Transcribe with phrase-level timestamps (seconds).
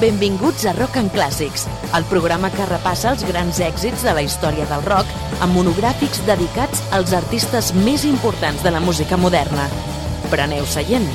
[0.00, 1.64] Benvinguts a Rock and Clàssics,
[1.96, 5.10] el programa que repassa els grans èxits de la història del rock
[5.42, 9.66] amb monogràfics dedicats als artistes més importants de la música moderna.
[10.30, 11.08] Preneu seient.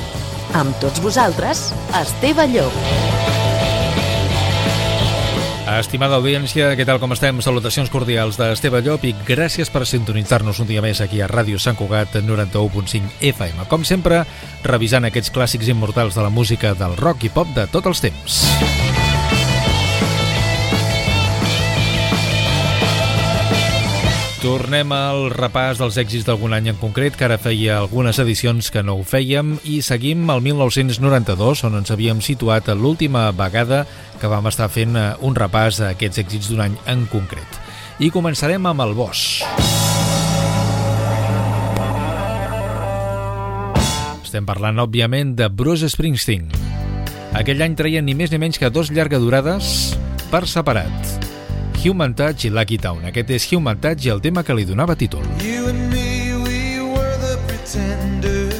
[0.52, 2.76] Amb tots vosaltres, Esteve Llop.
[5.64, 7.40] Estimada audiència, què tal com estem?
[7.40, 11.80] Salutacions cordials d'Esteve Llop i gràcies per sintonitzar-nos un dia més aquí a Ràdio Sant
[11.80, 13.64] Cugat 91.5 FM.
[13.72, 14.26] Com sempre,
[14.62, 18.73] revisant aquests clàssics immortals de la música del rock i pop de tots els temps.
[24.44, 28.82] Tornem al repàs dels èxits d'algun any en concret, que ara feia algunes edicions que
[28.84, 33.86] no ho fèiem, i seguim al 1992, on ens havíem situat l'última vegada
[34.20, 37.56] que vam estar fent eh, un repàs a aquests èxits d'un any en concret.
[38.04, 39.48] I començarem amb el Bosch.
[44.20, 46.52] Estem parlant, òbviament, de Bruce Springsteen.
[47.32, 49.94] Aquell any treien ni més ni menys que dos llargadurades
[50.28, 51.32] per separat.
[51.84, 53.02] Human Touch i Lucky Town.
[53.04, 55.20] Aquest és Human Touch i el tema que li donava títol.
[55.44, 58.56] You and me, we were the pretenders.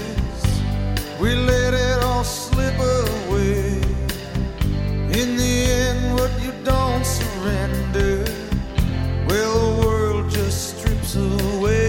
[1.16, 3.80] We let it all slip away.
[5.16, 8.28] In the end, what you don't surrender,
[9.24, 11.88] well, the world just strips away.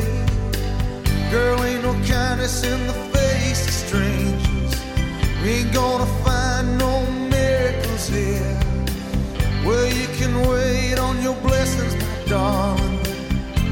[1.35, 4.73] Girl, ain't no kindness in the face of strangers.
[5.43, 6.07] We ain't gonna
[11.25, 12.99] your blessings, my darling.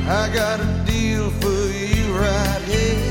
[0.08, 3.03] I got a deal for you right here.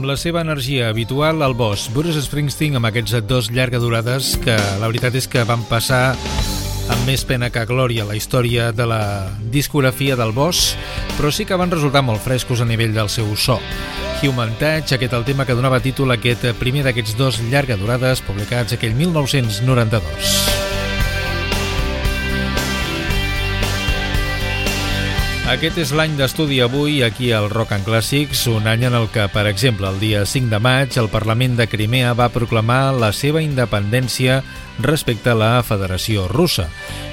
[0.00, 4.54] Amb la seva energia habitual, el boss Bruce Springsteen amb aquests dos llarga durades que
[4.80, 9.02] la veritat és que van passar amb més pena que glòria la història de la
[9.52, 10.70] discografia del boss,
[11.18, 13.58] però sí que van resultar molt frescos a nivell del seu so.
[14.24, 18.24] Human Touch, aquest el tema que donava títol a aquest primer d'aquests dos llarga durades
[18.24, 20.49] publicats aquell 1992.
[25.50, 29.24] Aquest és l'any d'estudi avui aquí al Rock and Classics, un any en el que,
[29.34, 33.42] per exemple, el dia 5 de maig, el Parlament de Crimea va proclamar la seva
[33.42, 34.44] independència
[34.78, 36.68] respecte a la Federació Russa.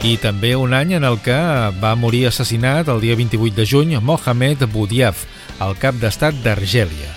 [0.06, 1.40] I també un any en el que
[1.82, 5.26] va morir assassinat el dia 28 de juny Mohamed Boudiaf,
[5.58, 7.10] el cap d'estat d'Argèlia.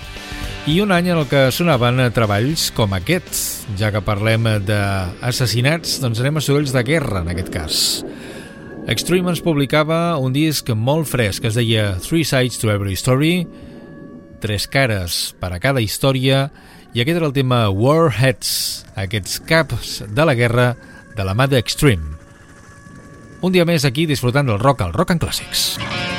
[0.72, 3.66] I un any en el que sonaven treballs com aquests.
[3.76, 7.84] Ja que parlem d'assassinats, doncs anem a sorolls de guerra, en aquest cas.
[8.88, 13.44] Extreme ens publicava un disc molt fresc es deia Three Sides to Every Story,
[14.40, 16.46] tres cares per a cada història,
[16.96, 20.72] i aquest era el tema Warheads, aquests caps de la guerra
[21.16, 22.16] de la mà d'Extreme.
[23.44, 25.76] Un dia més aquí disfrutant del rock al Rock and Classics.
[25.78, 26.09] recorda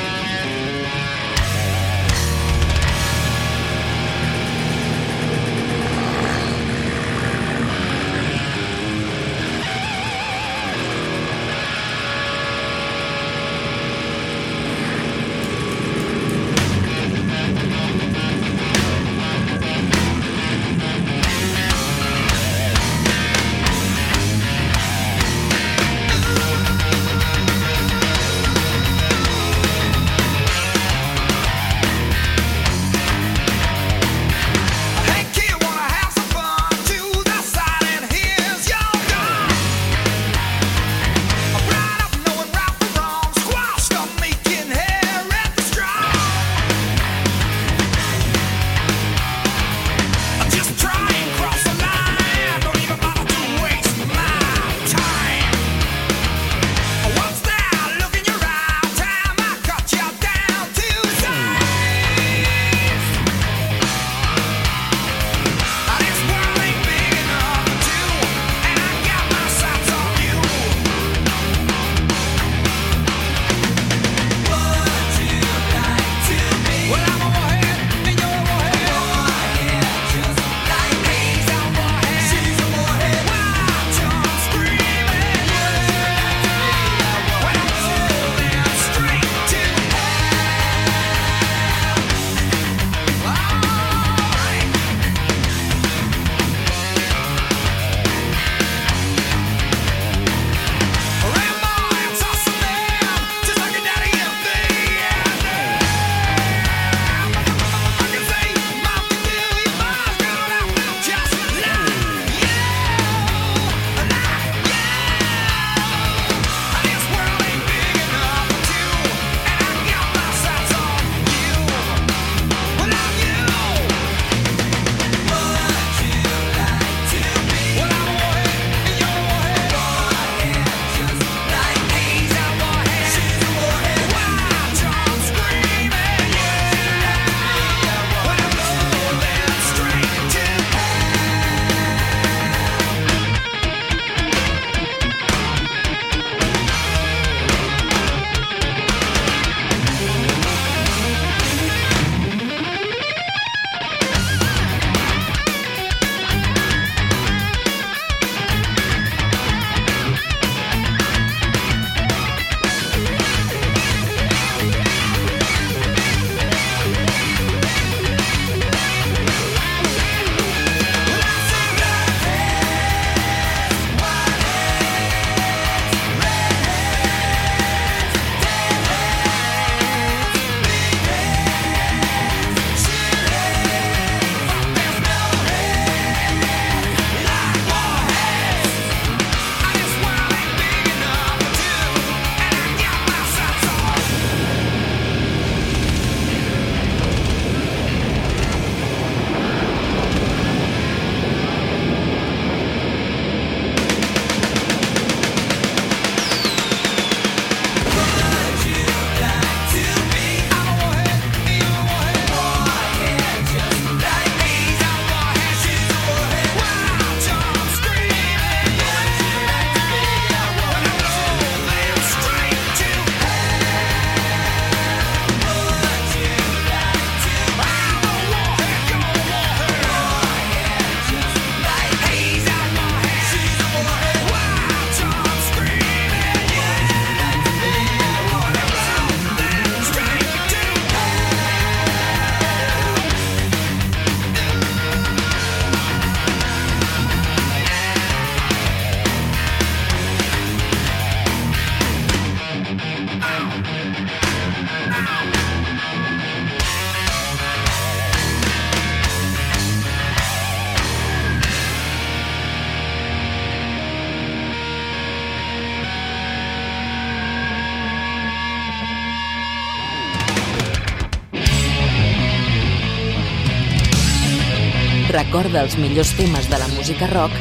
[275.60, 277.34] els millors temes de la música rock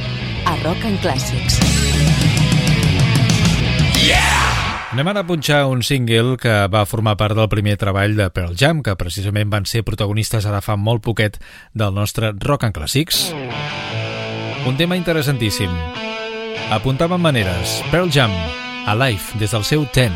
[0.46, 1.60] a Rock and Clàssics.
[4.01, 4.91] Yeah!
[4.91, 8.58] Anem ara a punxar un single que va formar part del primer treball de Pearl
[8.60, 11.39] Jam, que precisament van ser protagonistes ara fa molt poquet
[11.72, 13.30] del nostre Rock and Classics.
[14.68, 15.72] Un tema interessantíssim.
[16.75, 17.80] Apuntàvem maneres.
[17.91, 18.36] Pearl Jam,
[18.91, 20.12] Alive, des del seu Ten.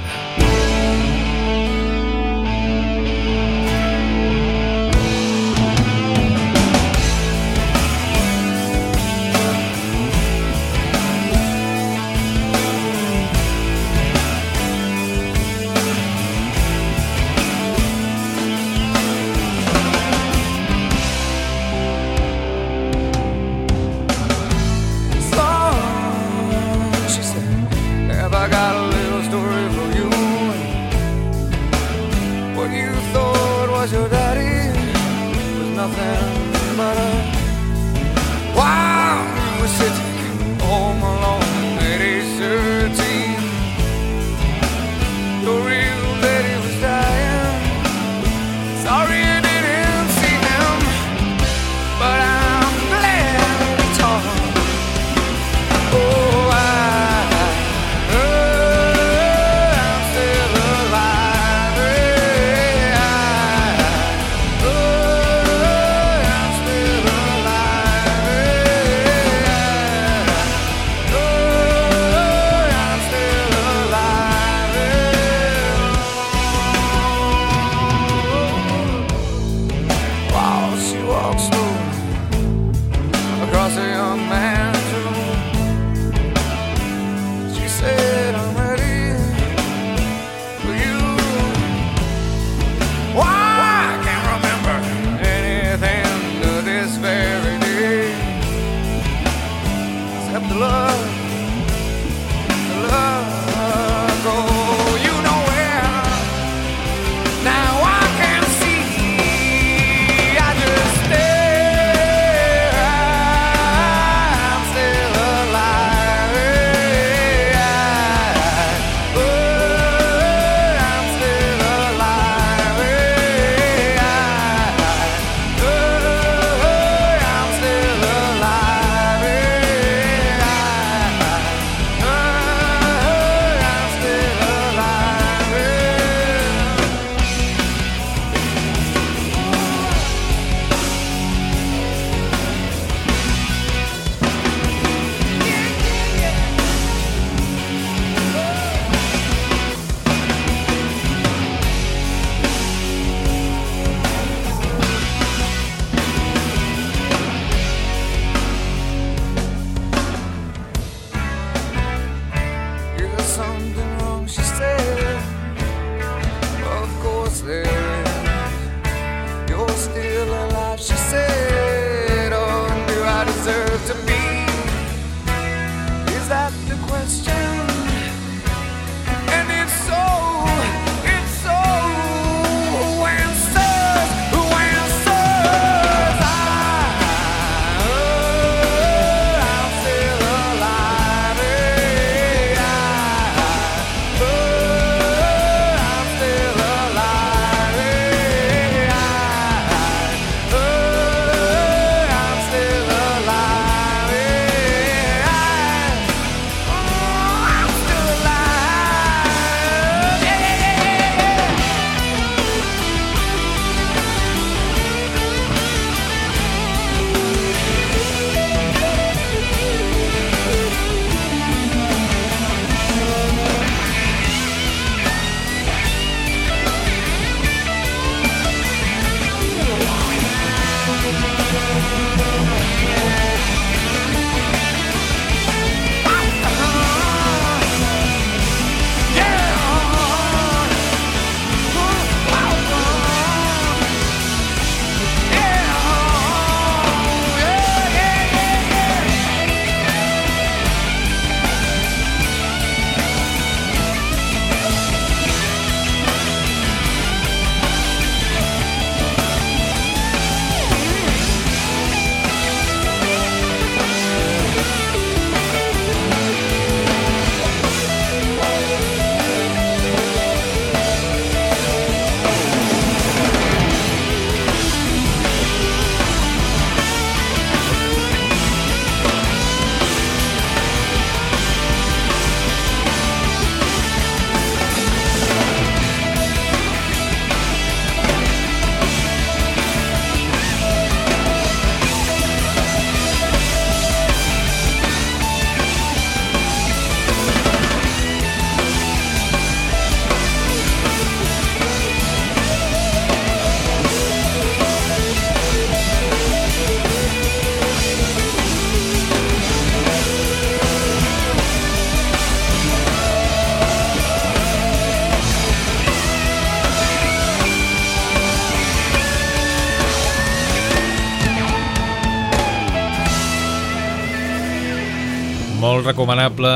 [325.86, 326.52] Molt recomanable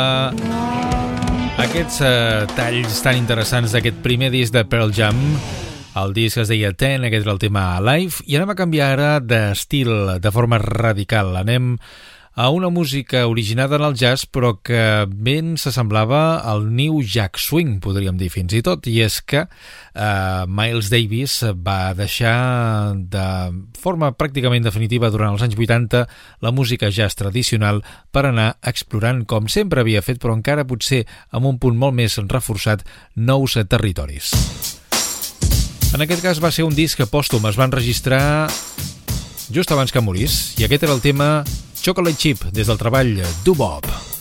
[1.61, 5.17] aquests eh, talls tan interessants d'aquest primer disc de Pearl Jam.
[5.99, 9.09] El disc es deia Ten, aquest era el tema Live i anem a canviar ara
[9.21, 9.91] d'estil
[10.23, 11.75] de forma radical, anem
[12.39, 17.81] a una música originada en el jazz però que ben s'assemblava al New Jack Swing,
[17.83, 23.25] podríem dir fins i tot, i és que eh, Miles Davis va deixar de
[23.75, 26.05] forma pràcticament definitiva durant els anys 80
[26.39, 27.83] la música jazz tradicional
[28.15, 31.03] per anar explorant, com sempre havia fet, però encara potser
[31.35, 32.87] amb un punt molt més reforçat,
[33.19, 34.31] nous territoris.
[35.91, 38.47] En aquest cas va ser un disc pòstum, es van registrar
[39.51, 41.33] just abans que morís, i aquest era el tema
[41.81, 44.18] Chocolate Chip des del treball Do Bob.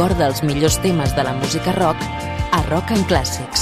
[0.00, 2.06] recorda els millors temes de la música rock
[2.56, 3.59] a Rock en Classics.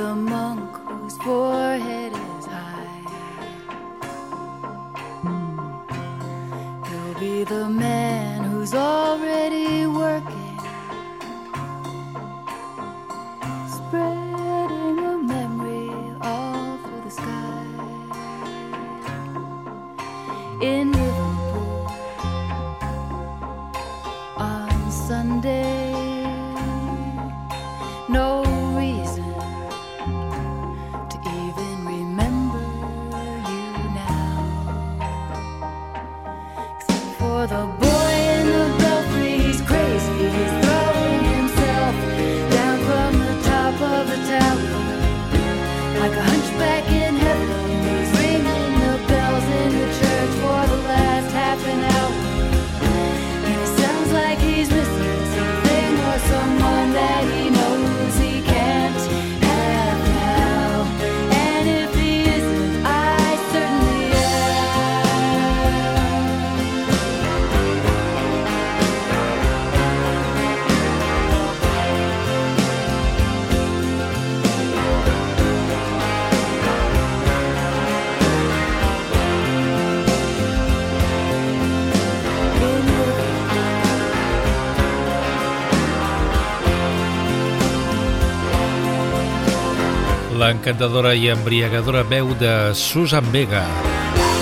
[0.00, 3.02] the monk whose forehead is high.
[5.22, 5.58] Hmm.
[6.86, 7.99] He'll be the man.
[90.50, 93.62] l'encantadora encantadora i embriagadora veu de Susan Vega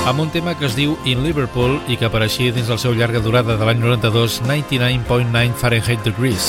[0.09, 3.21] amb un tema que es diu In Liverpool i que apareixia dins la seu llarga
[3.21, 6.47] durada de l'any 92 99.9 Fahrenheit Degrees.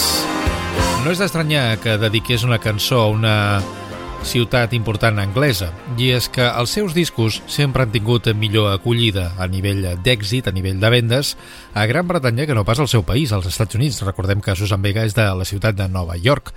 [1.04, 3.36] No és d'estranyar que dediqués una cançó a una
[4.24, 9.48] ciutat important anglesa, i és que els seus discos sempre han tingut millor acollida a
[9.52, 11.36] nivell d'èxit, a nivell de vendes,
[11.74, 14.04] a Gran Bretanya que no pas al seu país, als Estats Units.
[14.08, 16.54] Recordem que Susan Vega és de la ciutat de Nova York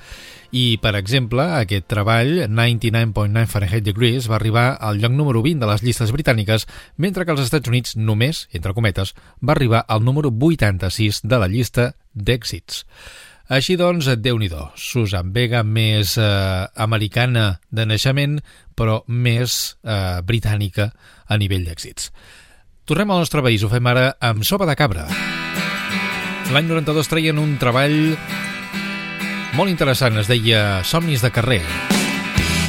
[0.53, 5.71] i, per exemple, aquest treball, 99.9 Fahrenheit Degrees, va arribar al lloc número 20 de
[5.71, 6.67] les llistes britàniques,
[7.01, 11.49] mentre que als Estats Units només, entre cometes, va arribar al número 86 de la
[11.49, 12.85] llista d'èxits.
[13.49, 18.41] Així doncs, déu nhi -do, Susan Vega, més eh, americana de naixement,
[18.77, 20.93] però més eh, britànica
[21.27, 22.13] a nivell d'èxits.
[22.85, 25.09] Tornem al nostre país, ho fem ara amb sopa de cabra.
[26.53, 28.19] L'any 92 traien un treball
[29.57, 31.63] molt interessant, es deia Somnis de carrer,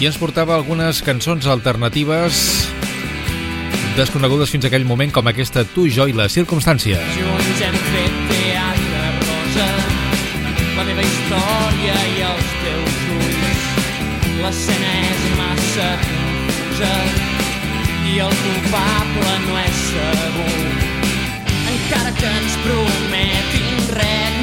[0.02, 2.42] i ens portava algunes cançons alternatives
[3.98, 7.02] desconegudes fins a aquell moment com aquesta Tu, jo i les circumstàncies.
[7.18, 9.68] Junts hem fet teatre rosa,
[10.80, 13.68] la meva història i els teus ulls.
[14.42, 16.94] L'escena és massa confusa
[18.10, 20.58] i el culpable no és segur.
[21.74, 24.43] Encara que ens prometin regnes,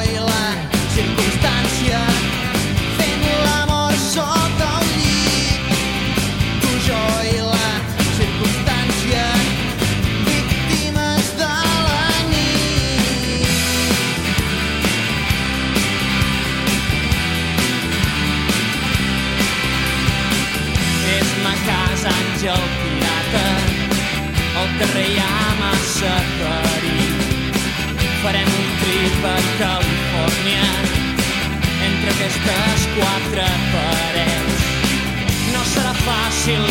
[24.79, 27.15] ha massa perill.
[28.23, 30.67] Farem un trip a Califòrnia
[31.87, 34.65] entre aquestes quatre parets.
[35.53, 36.65] No serà fàcil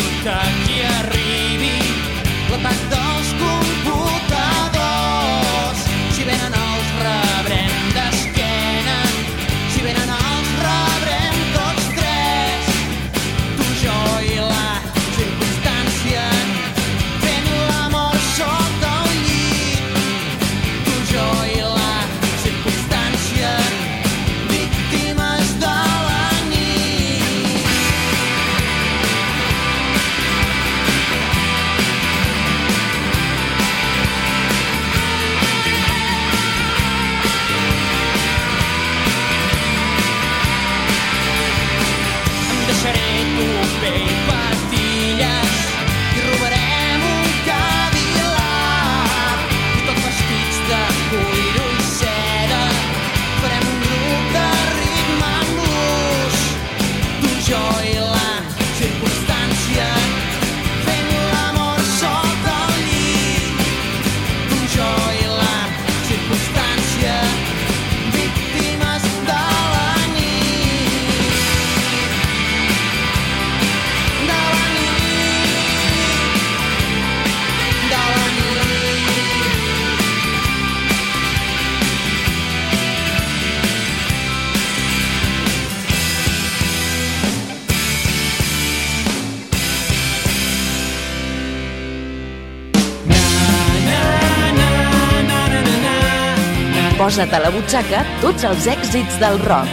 [97.21, 99.69] Posa't a la butxaca tots els èxits del rock.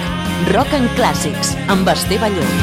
[0.53, 2.59] Rock en clàssics, amb Esteve Llop.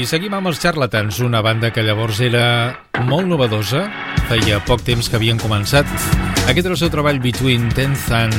[0.00, 2.46] I seguim amb els Charlatans, una banda que llavors era
[3.04, 3.84] molt novedosa,
[4.30, 5.84] feia poc temps que havien començat.
[6.46, 8.32] Aquest era el seu treball Between 10th and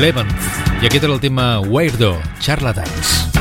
[0.00, 0.48] 11th,
[0.80, 3.31] i aquest era el tema Weirdo, Charlatans.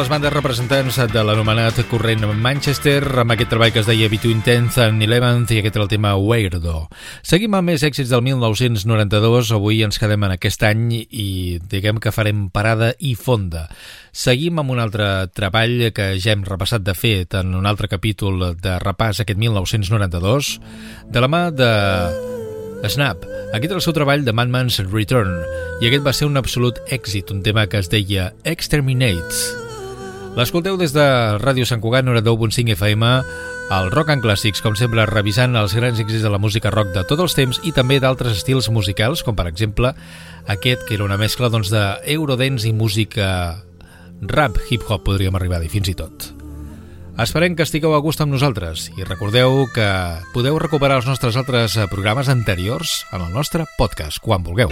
[0.00, 4.78] Les bandes representants de l'anomenat corrent Manchester, amb aquest treball que es deia Between 10th
[4.86, 6.86] and 11th, i aquest era el tema Weirdo.
[7.20, 12.14] Seguim amb més èxits del 1992, avui ens quedem en aquest any i diguem que
[12.16, 13.66] farem parada i fonda.
[14.08, 18.54] Seguim amb un altre treball que ja hem repassat de fet en un altre capítol
[18.56, 20.54] de repàs aquest 1992,
[21.12, 21.72] de la mà de
[22.88, 23.28] Snap.
[23.52, 25.42] Aquest era el seu treball de Madman's Return
[25.82, 29.69] i aquest va ser un absolut èxit, un tema que es deia Exterminates.
[30.38, 31.04] L'escolteu des de
[31.42, 33.06] Ràdio Sant Cugat 92.5 FM
[33.74, 37.02] al Rock and Clàssics, com sempre revisant els grans èxits de la música rock de
[37.06, 39.90] tots els temps i també d'altres estils musicals, com per exemple
[40.46, 43.26] aquest que era una mescla doncs, d'eurodance i música
[44.22, 46.30] rap, hip-hop podríem arribar a dir fins i tot.
[47.20, 49.90] Esperem que estigueu a gust amb nosaltres i recordeu que
[50.32, 54.70] podeu recuperar els nostres altres programes anteriors en el nostre podcast quan vulgueu.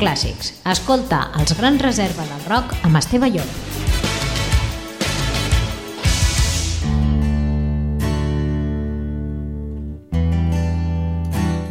[0.00, 0.52] Clàssics.
[0.68, 3.60] Escolta els grans reserva del rock amb Esteve Llop.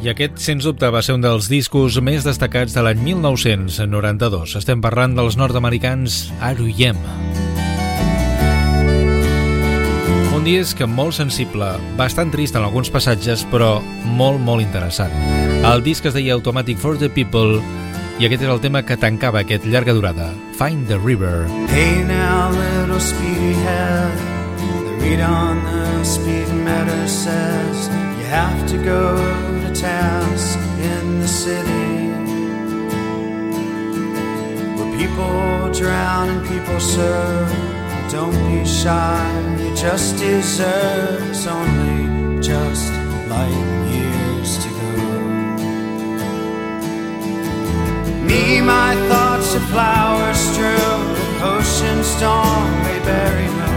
[0.04, 4.58] I aquest, sens dubte, va ser un dels discos més destacats de l'any 1992.
[4.60, 7.00] Estem parlant dels nord-americans R.E.M.
[10.44, 13.78] un disc molt sensible, bastant trist en alguns passatges, però
[14.18, 15.14] molt, molt interessant.
[15.64, 17.62] El disc es deia Automatic for the People
[18.24, 21.44] i aquest era el tema que tancava aquest llarga durada, Find the River.
[21.68, 23.02] Hey now, little
[24.86, 32.14] the read on the speedometer says you have to go to task in the city.
[34.78, 37.52] Where people drown and people serve,
[38.10, 39.20] don't be shy,
[39.60, 41.46] you just deserve.
[41.46, 42.94] Only just
[48.34, 51.04] Me, my thoughts are flowers strewn,
[51.54, 53.74] ocean storm may bury me.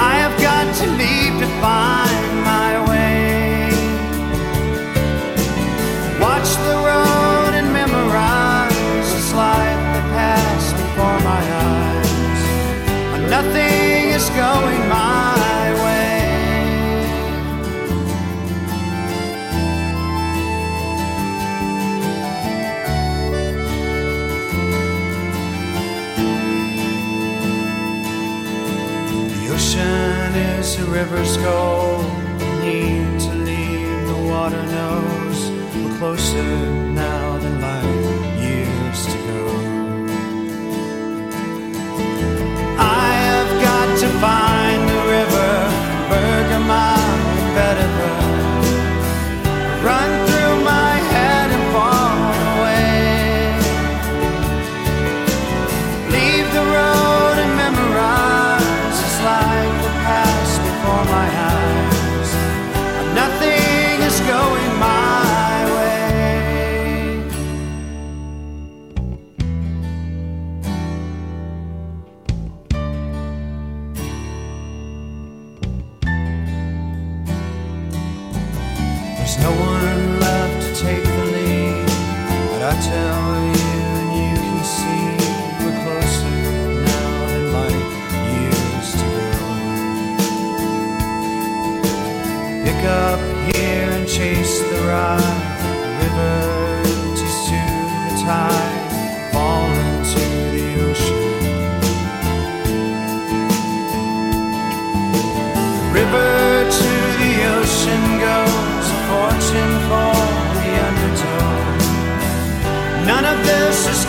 [0.00, 2.05] I have got to leave to find
[30.96, 32.02] river's goal.
[32.64, 35.38] Need to leave the water knows
[35.74, 36.52] we're closer
[37.04, 38.06] now than light
[38.46, 39.42] years to go.
[42.78, 44.55] I have got to find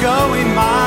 [0.08, 0.87] going my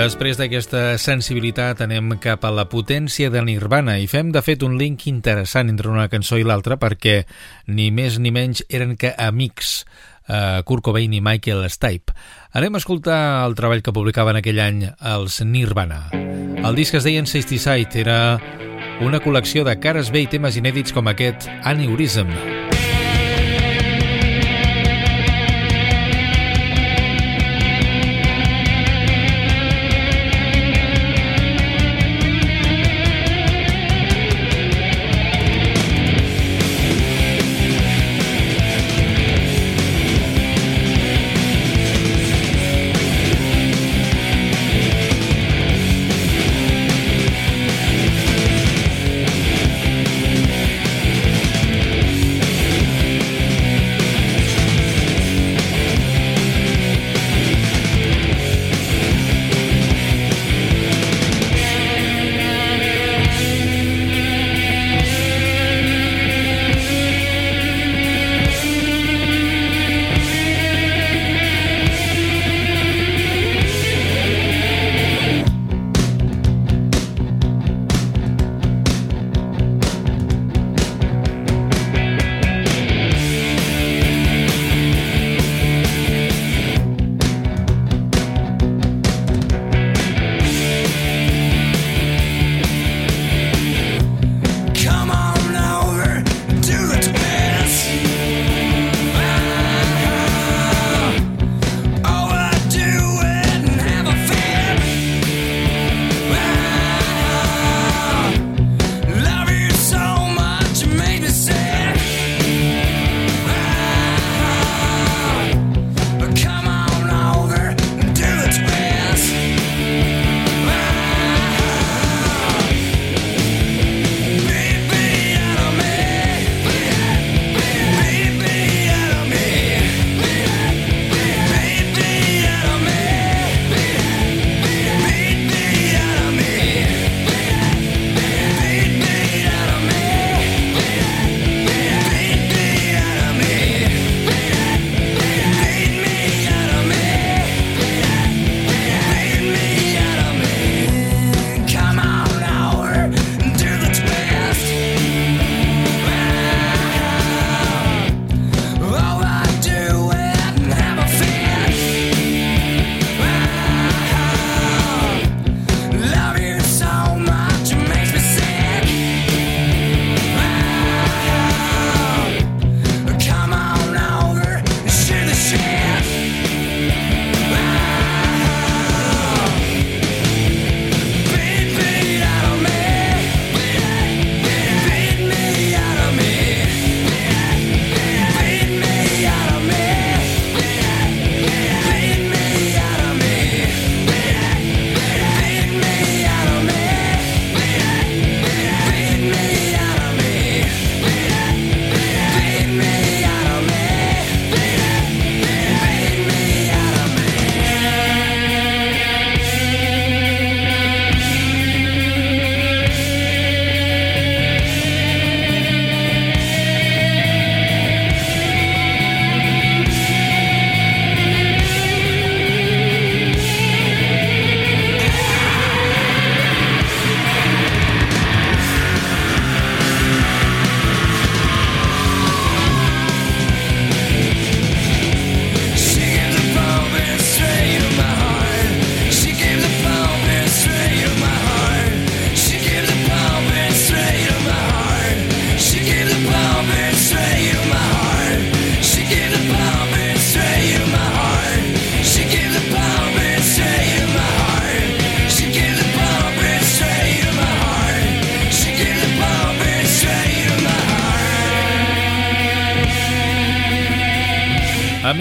[0.00, 4.78] Després d'aquesta sensibilitat anem cap a la potència de Nirvana i fem de fet un
[4.80, 7.18] link interessant entre una cançó i l'altra perquè
[7.68, 9.82] ni més ni menys eren que amics
[10.24, 12.16] eh, Kurt Cobain i Michael Stipe.
[12.56, 16.06] Anem a escoltar el treball que publicaven aquell any els Nirvana.
[16.14, 18.40] El disc es deia Sixty Side, era
[19.04, 22.32] una col·lecció de cares bé i temes inèdits com aquest Aneurism.
[22.32, 22.59] Thank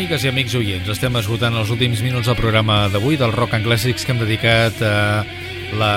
[0.10, 3.68] Amigues i amics oients, estem esgotant els últims minuts del programa d'avui del Rock and
[3.68, 5.22] Classics que hem dedicat a
[5.78, 5.90] la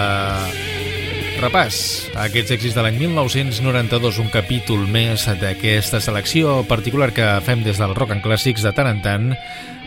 [1.41, 1.79] repàs
[2.13, 7.81] a aquests èxits de l'any 1992, un capítol més d'aquesta selecció particular que fem des
[7.81, 9.31] del Rock and Classics de tant en tant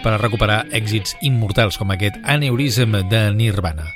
[0.01, 3.91] per a recuperar èxits immortals com aquest Aneurism de Nirvana.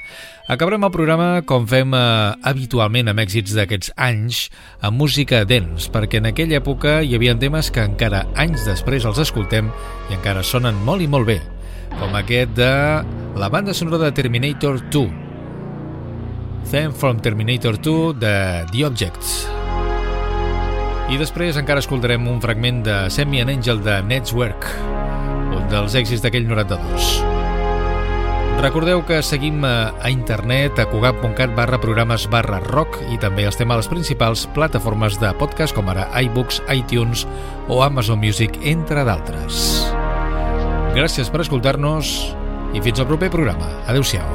[0.49, 2.01] Acabarem el programa com fem eh,
[2.49, 4.47] habitualment amb èxits d'aquests anys
[4.81, 9.21] amb música dance, perquè en aquella època hi havia temes que encara anys després els
[9.21, 9.69] escoltem
[10.09, 11.37] i encara sonen molt i molt bé,
[11.99, 12.71] com aquest de
[13.37, 15.05] la banda sonora de Terminator 2,
[16.71, 18.35] Theme from Terminator 2 de
[18.73, 19.35] The Objects.
[21.13, 24.65] I després encara escoltarem un fragment de Send Me an Angel de Network,
[25.53, 27.38] un dels èxits d'aquell 92.
[28.59, 33.77] Recordeu que seguim a, internet a cugat.cat barra programes barra rock i també estem a
[33.79, 37.23] les principals plataformes de podcast com ara iBooks, iTunes
[37.71, 39.63] o Amazon Music, entre d'altres.
[40.91, 42.11] Gràcies per escoltar-nos
[42.75, 43.71] i fins al proper programa.
[43.87, 44.27] Adéu-siau.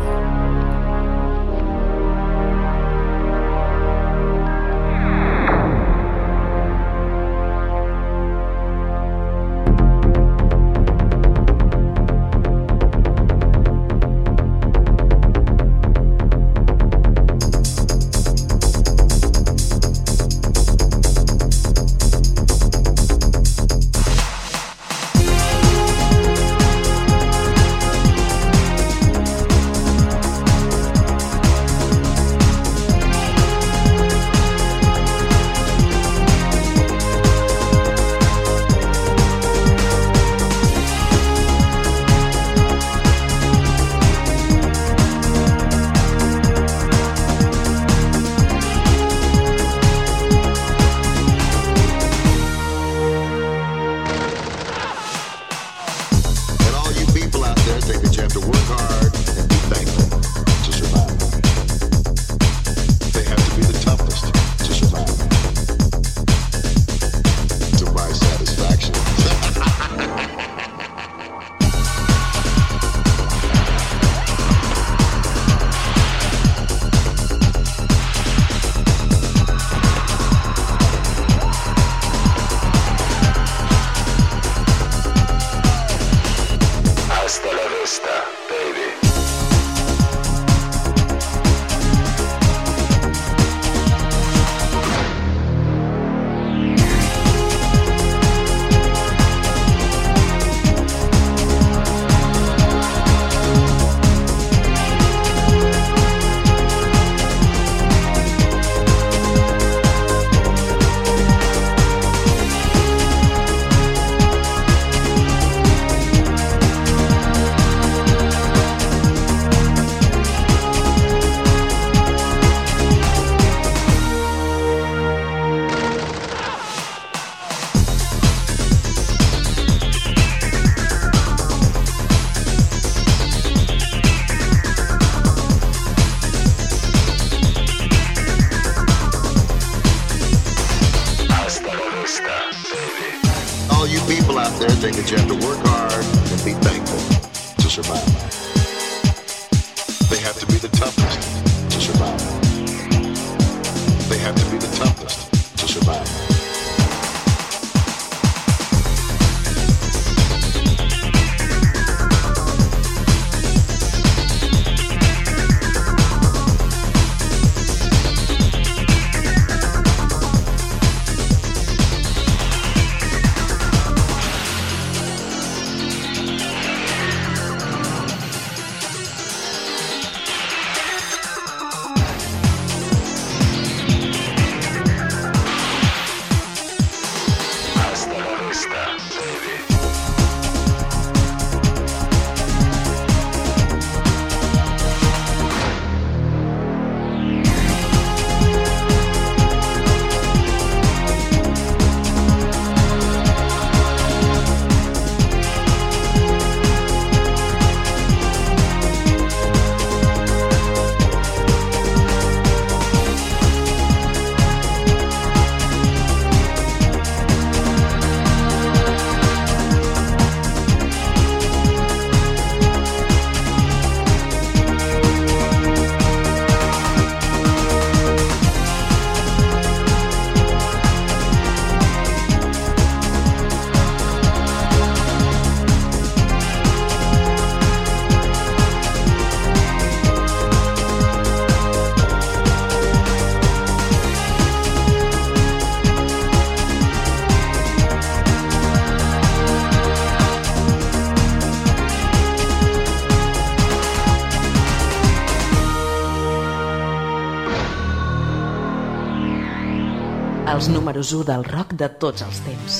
[260.94, 262.74] Els números 1 del rock de tots els temps.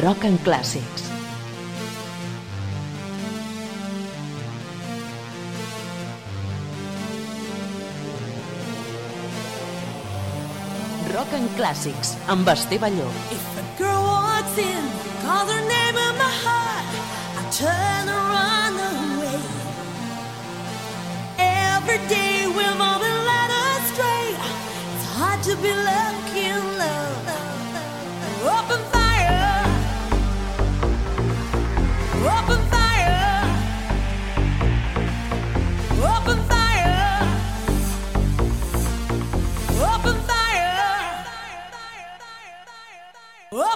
[0.00, 1.02] Rock en clàssics.
[11.12, 13.20] Rock en clàssics, amb Esteve Llop.
[13.36, 14.88] If a girl walks in,
[15.20, 16.88] calls her name in my heart,
[17.36, 19.44] I turn run away.
[21.36, 24.26] Every day we've all been led astray.
[24.40, 26.31] It's hard to be lucky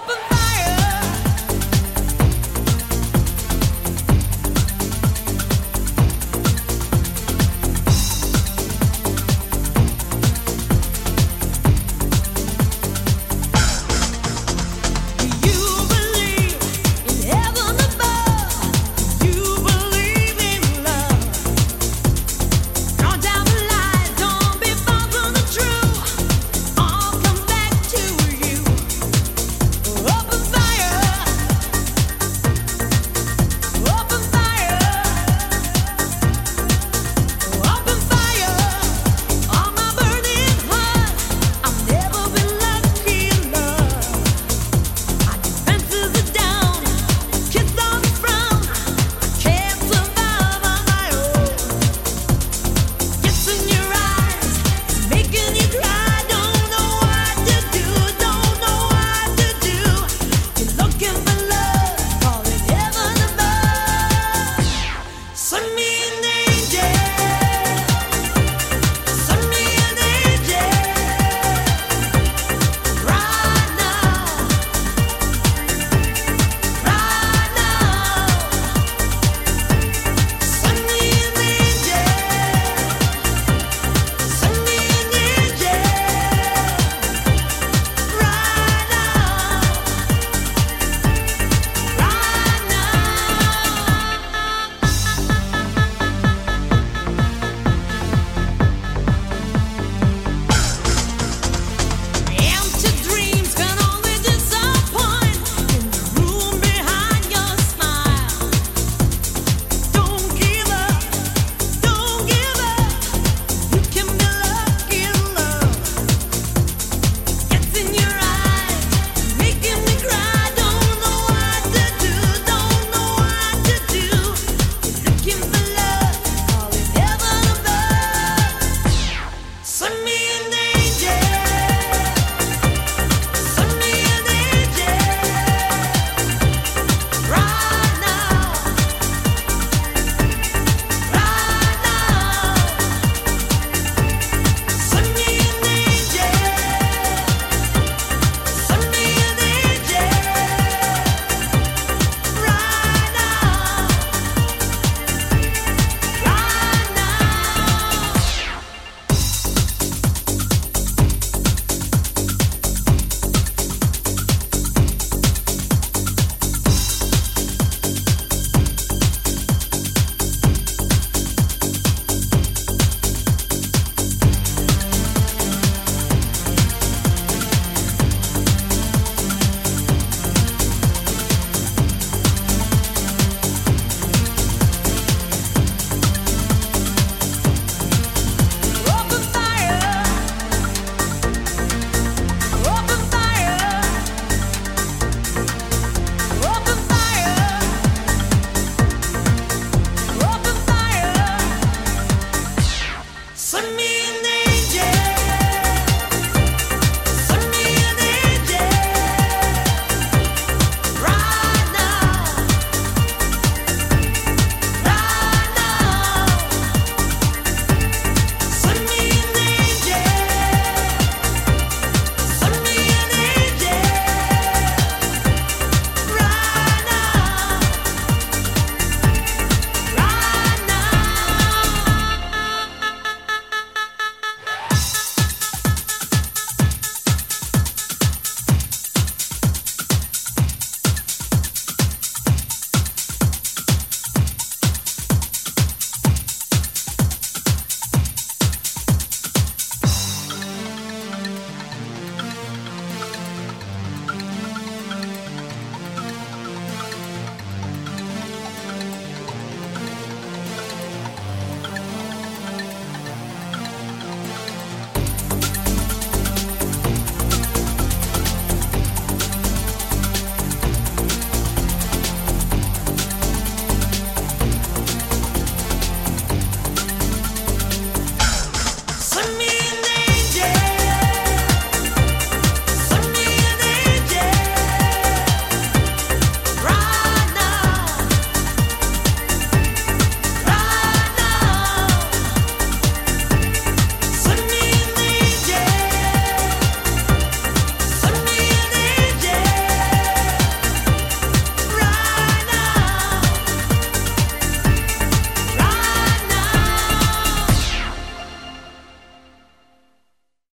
[0.09, 0.36] up and